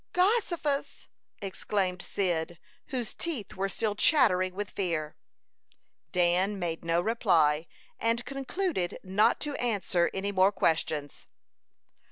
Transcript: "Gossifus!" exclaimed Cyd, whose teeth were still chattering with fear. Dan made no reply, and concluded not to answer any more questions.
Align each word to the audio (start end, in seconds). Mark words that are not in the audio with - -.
"Gossifus!" 0.13 1.05
exclaimed 1.43 2.01
Cyd, 2.01 2.57
whose 2.87 3.13
teeth 3.13 3.53
were 3.53 3.69
still 3.69 3.93
chattering 3.93 4.55
with 4.55 4.71
fear. 4.71 5.15
Dan 6.11 6.57
made 6.57 6.83
no 6.83 6.99
reply, 6.99 7.67
and 7.99 8.25
concluded 8.25 8.97
not 9.03 9.39
to 9.41 9.53
answer 9.57 10.09
any 10.11 10.31
more 10.31 10.51
questions. 10.51 11.27